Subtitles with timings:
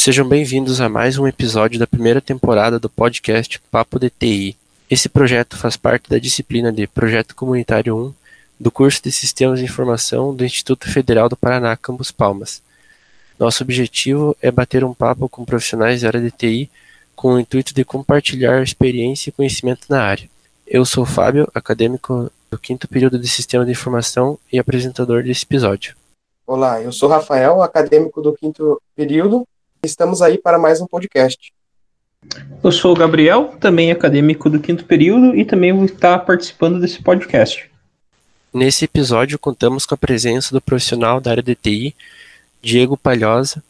[0.00, 4.56] Sejam bem-vindos a mais um episódio da primeira temporada do podcast Papo DTI.
[4.88, 8.14] Esse projeto faz parte da disciplina de Projeto Comunitário 1
[8.60, 12.62] do curso de Sistemas de Informação do Instituto Federal do Paraná, Campus Palmas.
[13.40, 16.70] Nosso objetivo é bater um papo com profissionais da área de TI
[17.16, 20.30] com o intuito de compartilhar experiência e conhecimento na área.
[20.64, 25.96] Eu sou Fábio, acadêmico do quinto período de Sistema de Informação e apresentador desse episódio.
[26.46, 29.44] Olá, eu sou Rafael, acadêmico do quinto período.
[29.82, 31.52] Estamos aí para mais um podcast.
[32.64, 37.00] Eu sou o Gabriel, também acadêmico do quinto período e também vou estar participando desse
[37.00, 37.70] podcast.
[38.52, 41.94] Nesse episódio, contamos com a presença do profissional da área de TI,
[42.60, 43.62] Diego Palhosa,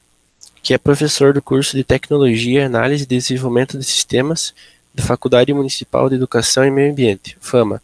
[0.63, 4.55] que é professor do curso de Tecnologia, Análise e Desenvolvimento de Sistemas
[4.95, 7.83] da Faculdade Municipal de Educação e Meio Ambiente, FAMA,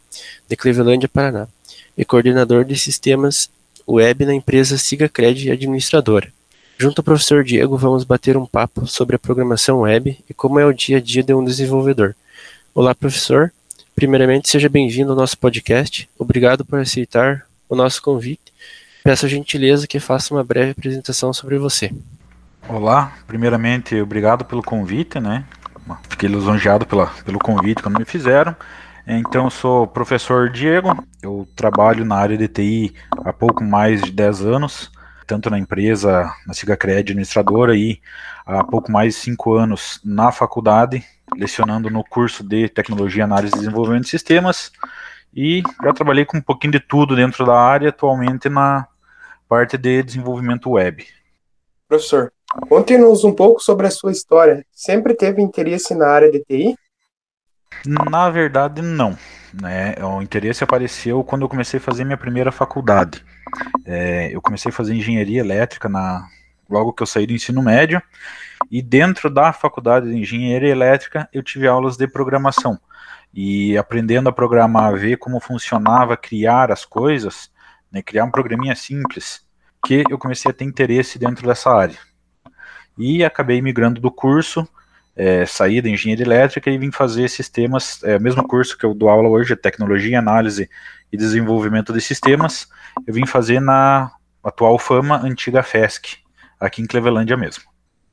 [0.48, 1.46] de Clevelândia, Paraná,
[1.96, 3.50] e coordenador de sistemas
[3.86, 6.32] web na empresa SigaCred Administradora.
[6.76, 10.66] Junto ao professor Diego, vamos bater um papo sobre a programação web e como é
[10.66, 12.16] o dia a dia de um desenvolvedor.
[12.74, 13.52] Olá, professor.
[13.94, 16.08] Primeiramente, seja bem-vindo ao nosso podcast.
[16.18, 18.52] Obrigado por aceitar o nosso convite.
[19.04, 21.92] Peço a gentileza que faça uma breve apresentação sobre você.
[22.68, 25.44] Olá, primeiramente, obrigado pelo convite, né?
[26.08, 28.56] Fiquei lisonjeado pela, pelo convite quando me fizeram.
[29.06, 34.02] Então, eu sou o professor Diego, eu trabalho na área de TI há pouco mais
[34.02, 34.90] de 10 anos,
[35.26, 38.00] tanto na empresa, na Cigacred administradora, e
[38.46, 41.04] há pouco mais de 5 anos na faculdade,
[41.36, 44.70] lecionando no curso de Tecnologia, Análise e Desenvolvimento de Sistemas,
[45.34, 48.86] e já trabalhei com um pouquinho de tudo dentro da área, atualmente na
[49.48, 51.06] parte de desenvolvimento web.
[51.88, 52.32] Professor,
[52.68, 54.64] conte-nos um pouco sobre a sua história.
[54.72, 56.76] Sempre teve interesse na área de TI?
[57.86, 59.18] Na verdade, não.
[59.60, 59.94] Né?
[60.02, 63.24] O interesse apareceu quando eu comecei a fazer minha primeira faculdade.
[63.84, 66.26] É, eu comecei a fazer engenharia elétrica na,
[66.68, 68.02] logo que eu saí do ensino médio,
[68.70, 72.78] e dentro da faculdade de engenharia elétrica eu tive aulas de programação.
[73.32, 77.50] E aprendendo a programar, a ver como funcionava criar as coisas,
[77.90, 79.44] né, criar um programinha simples,
[79.84, 81.98] que eu comecei a ter interesse dentro dessa área.
[82.96, 84.66] E acabei migrando do curso,
[85.16, 88.94] é, saí da engenharia elétrica e vim fazer sistemas, é o mesmo curso que eu
[88.94, 90.68] dou aula hoje, Tecnologia, Análise
[91.12, 92.66] e Desenvolvimento de Sistemas,
[93.06, 94.10] eu vim fazer na
[94.42, 96.18] atual Fama, antiga FESC,
[96.58, 97.64] aqui em Clevelândia mesmo.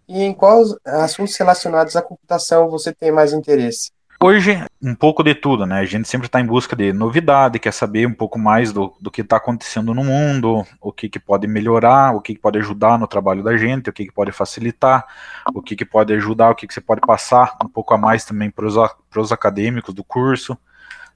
[0.07, 3.91] E em quais assuntos relacionados à computação você tem mais interesse?
[4.23, 5.79] Hoje, um pouco de tudo, né?
[5.79, 9.09] A gente sempre está em busca de novidade, quer saber um pouco mais do, do
[9.09, 12.99] que está acontecendo no mundo, o que, que pode melhorar, o que, que pode ajudar
[12.99, 15.07] no trabalho da gente, o que, que pode facilitar,
[15.55, 18.23] o que, que pode ajudar, o que, que você pode passar um pouco a mais
[18.23, 20.55] também para os acadêmicos do curso,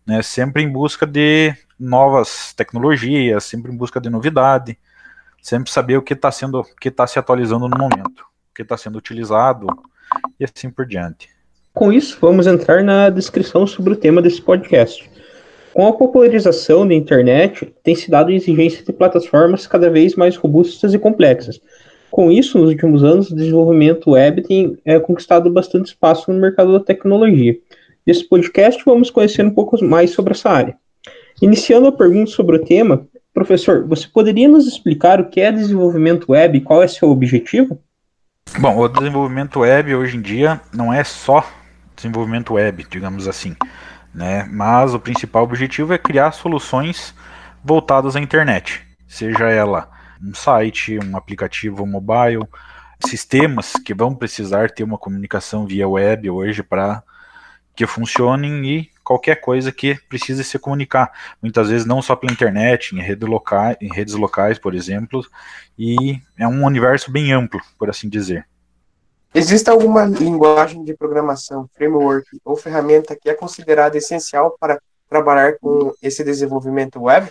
[0.03, 0.23] né?
[0.23, 4.79] Sempre em busca de novas tecnologias, sempre em busca de novidade,
[5.43, 8.63] sempre saber o que está sendo, o que está se atualizando no momento, o que
[8.63, 9.67] está sendo utilizado
[10.39, 11.34] e assim por diante.
[11.75, 15.11] Com isso, vamos entrar na descrição sobre o tema desse podcast.
[15.73, 20.93] Com a popularização da internet, tem se dado exigência de plataformas cada vez mais robustas
[20.93, 21.59] e complexas.
[22.09, 26.71] Com isso, nos últimos anos, o desenvolvimento web tem é, conquistado bastante espaço no mercado
[26.71, 27.57] da tecnologia.
[28.07, 30.77] Nesse podcast, vamos conhecer um pouco mais sobre essa área.
[31.41, 36.31] Iniciando a pergunta sobre o tema, professor, você poderia nos explicar o que é desenvolvimento
[36.31, 37.77] web e qual é seu objetivo?
[38.59, 41.45] Bom, o desenvolvimento web hoje em dia não é só
[41.95, 43.55] desenvolvimento web, digamos assim,
[44.13, 44.43] né?
[44.49, 47.13] Mas o principal objetivo é criar soluções
[47.63, 49.89] voltadas à internet, seja ela
[50.21, 52.47] um site, um aplicativo mobile,
[53.05, 57.03] sistemas que vão precisar ter uma comunicação via web hoje para
[57.75, 61.11] que funcionem e qualquer coisa que precise se comunicar.
[61.41, 65.25] Muitas vezes não só pela internet, em, rede loca em redes locais, por exemplo,
[65.77, 68.47] e é um universo bem amplo, por assim dizer.
[69.35, 74.79] Existe alguma linguagem de programação, framework ou ferramenta que é considerada essencial para
[75.09, 77.29] trabalhar com esse desenvolvimento web?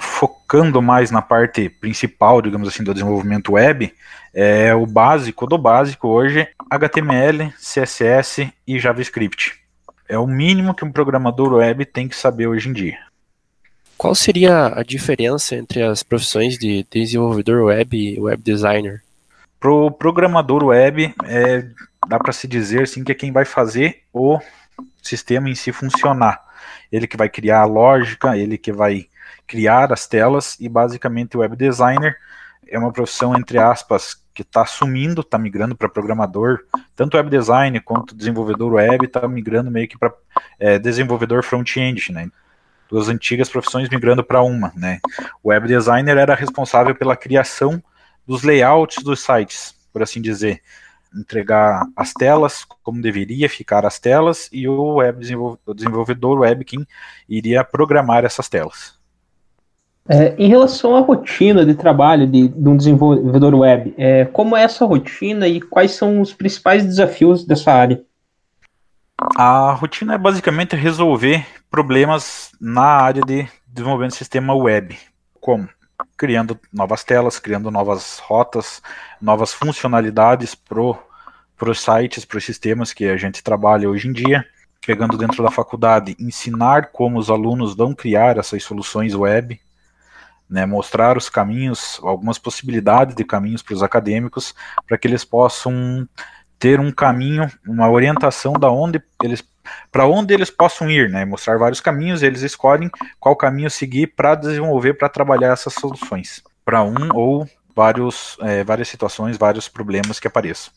[0.00, 3.92] Focando mais na parte principal, digamos assim, do desenvolvimento web,
[4.32, 9.62] é o básico do básico hoje, HTML, CSS e JavaScript.
[10.08, 12.96] É o mínimo que um programador web tem que saber hoje em dia.
[13.98, 19.02] Qual seria a diferença entre as profissões de desenvolvedor web e web designer?
[19.60, 21.68] Pro programador web, é,
[22.06, 24.38] dá para se dizer assim que é quem vai fazer o
[25.02, 26.40] sistema em si funcionar.
[26.92, 29.06] Ele que vai criar a lógica, ele que vai
[29.46, 32.16] criar as telas e basicamente o web designer
[32.68, 36.60] é uma profissão entre aspas que está sumindo, está migrando para programador,
[36.94, 40.12] tanto web design quanto desenvolvedor web está migrando meio que para
[40.60, 42.30] é, desenvolvedor front-end, né?
[42.88, 45.00] Duas antigas profissões migrando para uma, né?
[45.42, 47.82] O web designer era responsável pela criação
[48.28, 49.74] dos layouts dos sites.
[49.90, 50.60] por assim dizer,
[51.16, 55.24] entregar as telas como deveria ficar as telas e o web
[55.64, 56.86] o desenvolvedor web quem
[57.26, 58.98] iria programar essas telas.
[60.06, 64.62] É, em relação à rotina de trabalho de, de um desenvolvedor web, é, como é
[64.62, 68.02] essa rotina e quais são os principais desafios dessa área?
[69.36, 74.96] A rotina é basicamente resolver problemas na área de desenvolvimento de sistema web,
[75.40, 75.68] como
[76.18, 78.82] criando novas telas, criando novas rotas,
[79.22, 84.44] novas funcionalidades para os sites, para os sistemas que a gente trabalha hoje em dia,
[84.84, 89.60] pegando dentro da faculdade, ensinar como os alunos vão criar essas soluções web,
[90.50, 94.54] né, mostrar os caminhos, algumas possibilidades de caminhos para os acadêmicos,
[94.88, 96.08] para que eles possam
[96.58, 99.46] ter um caminho, uma orientação da onde eles
[99.90, 101.24] para onde eles possam ir, né?
[101.24, 106.82] Mostrar vários caminhos, eles escolhem qual caminho seguir para desenvolver, para trabalhar essas soluções para
[106.82, 110.70] um ou vários, é, várias situações, vários problemas que apareçam.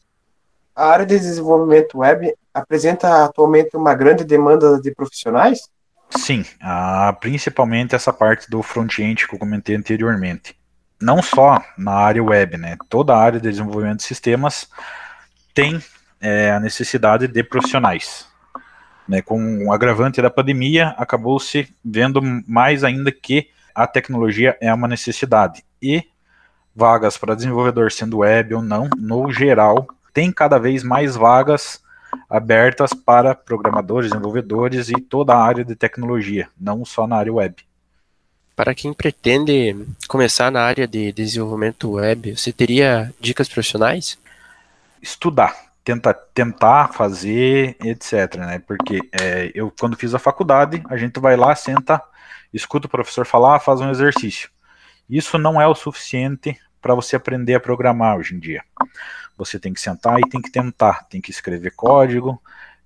[0.73, 5.69] A área de desenvolvimento web apresenta atualmente uma grande demanda de profissionais?
[6.09, 10.55] Sim, a, principalmente essa parte do front-end que eu comentei anteriormente.
[11.01, 12.77] Não só na área web, né?
[12.87, 14.69] Toda a área de desenvolvimento de sistemas
[15.53, 15.83] tem
[16.21, 18.30] é, a necessidade de profissionais.
[19.11, 19.21] Né?
[19.21, 24.87] Com o agravante da pandemia, acabou se vendo mais ainda que a tecnologia é uma
[24.87, 25.65] necessidade.
[25.81, 26.05] E
[26.73, 31.81] vagas para desenvolvedor, sendo web ou não, no geral, tem cada vez mais vagas
[32.29, 37.55] abertas para programadores, desenvolvedores e toda a área de tecnologia, não só na área web.
[38.55, 39.75] Para quem pretende
[40.07, 44.17] começar na área de desenvolvimento web, você teria dicas profissionais?
[45.01, 48.35] Estudar, tentar, tentar fazer, etc.
[48.37, 48.59] Né?
[48.59, 52.01] Porque é, eu, quando fiz a faculdade, a gente vai lá, senta,
[52.53, 54.49] escuta o professor falar, faz um exercício.
[55.09, 58.63] Isso não é o suficiente para você aprender a programar hoje em dia.
[59.37, 62.41] Você tem que sentar e tem que tentar, tem que escrever código,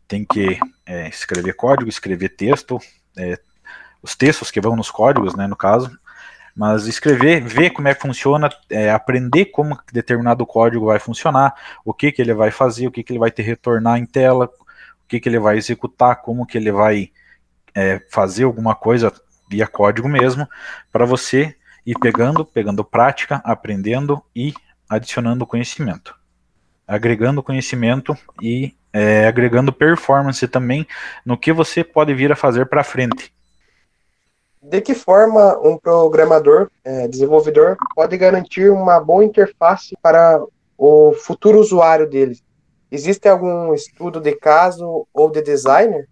[0.07, 2.79] tem que é, escrever código, escrever texto,
[3.17, 3.39] é,
[4.01, 5.97] os textos que vão nos códigos, né, no caso,
[6.55, 11.53] mas escrever, ver como é que funciona, é, aprender como determinado código vai funcionar,
[11.83, 14.45] o que, que ele vai fazer, o que, que ele vai te retornar em tela,
[14.45, 17.11] o que, que ele vai executar, como que ele vai
[17.73, 19.11] é, fazer alguma coisa
[19.49, 20.47] via código mesmo,
[20.91, 21.55] para você
[21.85, 24.53] ir pegando, pegando prática, aprendendo e
[24.89, 26.15] adicionando conhecimento
[26.87, 30.87] agregando conhecimento e é, agregando performance também
[31.25, 33.33] no que você pode vir a fazer para frente.
[34.67, 40.43] De que forma um programador, é, desenvolvedor, pode garantir uma boa interface para
[40.75, 42.39] o futuro usuário dele?
[42.91, 46.07] Existe algum estudo de caso ou de designer?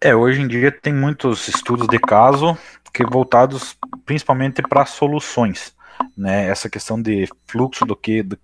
[0.00, 2.58] É, hoje em dia tem muitos estudos de caso
[2.92, 5.72] que voltados principalmente para soluções,
[6.16, 6.48] né?
[6.48, 8.36] Essa questão de fluxo do que do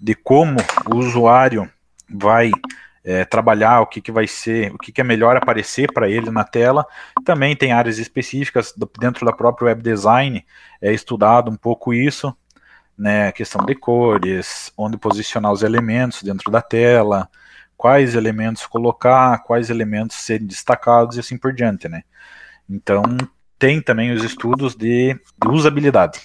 [0.00, 0.56] de como
[0.92, 1.70] o usuário
[2.10, 2.50] vai
[3.06, 6.28] é, trabalhar, o que, que vai ser, o que, que é melhor aparecer para ele
[6.28, 6.84] na tela.
[7.24, 10.44] Também tem áreas específicas do, dentro da própria web design,
[10.82, 12.36] é estudado um pouco isso,
[12.98, 17.28] né, questão de cores, onde posicionar os elementos dentro da tela,
[17.76, 22.02] quais elementos colocar, quais elementos serem destacados e assim por diante, né.
[22.68, 23.04] Então,
[23.56, 26.22] tem também os estudos de, de usabilidade,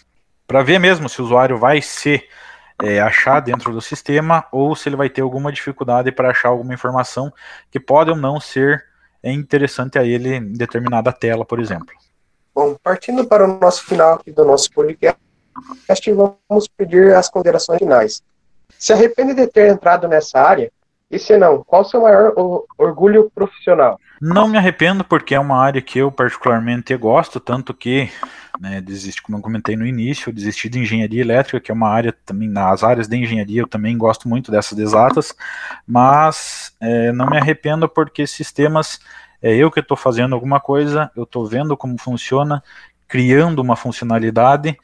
[0.48, 2.28] para ver mesmo se o usuário vai ser
[2.84, 6.74] é, achar dentro do sistema ou se ele vai ter alguma dificuldade para achar alguma
[6.74, 7.32] informação
[7.70, 8.86] que pode ou não ser
[9.24, 11.94] interessante a ele em determinada tela, por exemplo.
[12.54, 15.18] Bom, partindo para o nosso final aqui do nosso podcast,
[16.14, 18.24] vamos pedir as considerações finais.
[18.78, 20.72] Se arrepende de ter entrado nessa área?
[21.12, 22.34] E se não, qual o seu maior
[22.78, 24.00] orgulho profissional?
[24.22, 28.10] Não me arrependo, porque é uma área que eu particularmente gosto, tanto que
[28.60, 31.90] né, desisti, como eu comentei no início, eu desisti de engenharia elétrica, que é uma
[31.90, 35.36] área também, nas áreas de engenharia eu também gosto muito dessas exatas,
[35.86, 39.00] mas é, não me arrependo porque sistemas,
[39.42, 42.64] é eu que estou fazendo alguma coisa, eu estou vendo como funciona,
[43.08, 44.78] criando uma funcionalidade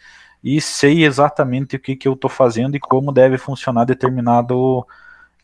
[0.44, 4.86] e sei exatamente o que, que eu estou fazendo e como deve funcionar determinado,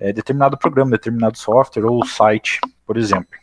[0.04, 3.40] é, determinado programa, determinado software ou site, por exemplo.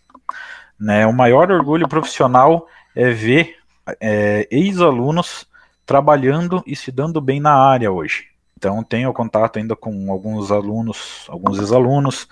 [0.79, 3.57] Né, o maior orgulho profissional é ver
[3.99, 5.47] é, ex-alunos
[5.87, 8.27] trabalhando e se dando bem na área hoje.
[8.57, 12.29] Então tenho contato ainda com alguns alunos, alguns ex-alunos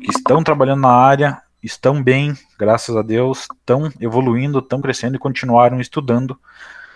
[0.00, 5.18] que estão trabalhando na área, estão bem, graças a Deus, estão evoluindo, estão crescendo e
[5.18, 6.38] continuaram estudando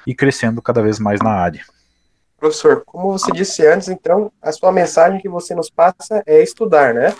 [0.07, 1.65] e crescendo cada vez mais na área.
[2.39, 6.95] Professor, como você disse antes, então, a sua mensagem que você nos passa é estudar,
[6.95, 7.13] né?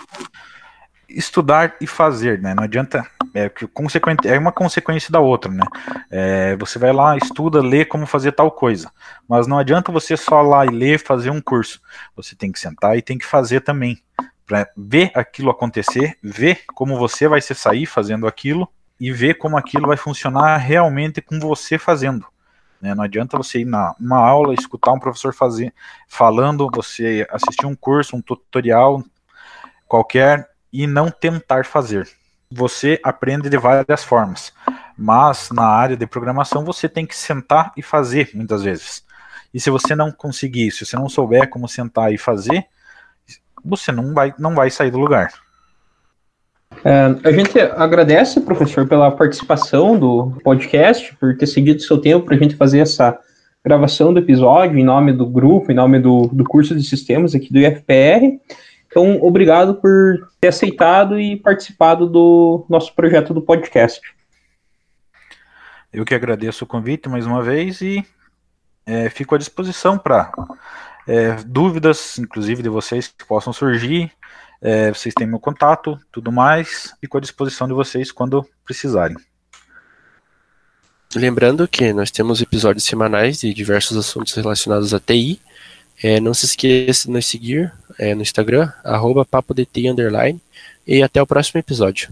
[1.09, 2.53] Estudar e fazer, né?
[2.53, 5.63] Não adianta é, consequente, é uma consequência da outra, né?
[6.09, 8.89] É, você vai lá, estuda, lê como fazer tal coisa.
[9.27, 11.81] Mas não adianta você só lá e ler, fazer um curso.
[12.15, 14.01] Você tem que sentar e tem que fazer também.
[14.45, 19.57] Para ver aquilo acontecer, ver como você vai se sair fazendo aquilo e ver como
[19.57, 22.25] aquilo vai funcionar realmente com você fazendo.
[22.81, 22.95] Né?
[22.95, 25.73] Não adianta você ir na uma aula, escutar um professor fazer,
[26.07, 29.03] falando, você assistir um curso, um tutorial
[29.87, 32.07] qualquer e não tentar fazer
[32.51, 34.51] você aprende de várias formas,
[34.97, 39.03] mas na área de programação você tem que sentar e fazer muitas vezes.
[39.53, 42.65] E se você não conseguir, se você não souber como sentar e fazer,
[43.63, 45.31] você não vai, não vai sair do lugar.
[46.83, 52.35] É, a gente agradece, professor, pela participação do podcast, por ter seguido seu tempo para
[52.35, 53.19] a gente fazer essa
[53.63, 57.51] gravação do episódio em nome do grupo, em nome do, do curso de sistemas aqui
[57.51, 58.39] do IFPR.
[58.87, 64.01] Então, obrigado por ter aceitado e participado do nosso projeto do podcast.
[65.91, 68.05] Eu que agradeço o convite mais uma vez e
[68.85, 70.31] é, fico à disposição para
[71.09, 74.11] é, dúvidas, inclusive de vocês que possam surgir.
[74.61, 76.93] É, vocês têm meu contato, tudo mais.
[77.01, 79.17] Fico à disposição de vocês quando precisarem.
[81.15, 85.41] Lembrando que nós temos episódios semanais de diversos assuntos relacionados à TI
[86.01, 90.41] é, não se esqueça de nos seguir é, no Instagram, arroba papodt, underline,
[90.87, 92.09] e até o próximo episódio.